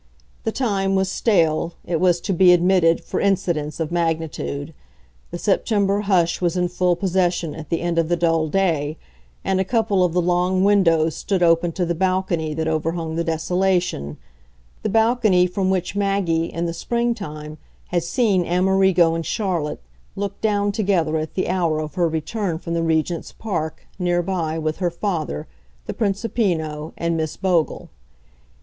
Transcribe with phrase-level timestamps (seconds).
[0.45, 4.73] The time was stale, it was to be admitted, for incidents of magnitude;
[5.29, 8.97] the September hush was in full possession, at the end of the dull day,
[9.43, 13.23] and a couple of the long windows stood open to the balcony that overhung the
[13.23, 14.17] desolation
[14.81, 17.59] the balcony from which Maggie, in the springtime,
[17.89, 19.83] had seen Amerigo and Charlotte
[20.15, 24.57] look down together at the hour of her return from the Regent's Park, near by,
[24.57, 25.45] with her father,
[25.85, 27.91] the Principino and Miss Bogle.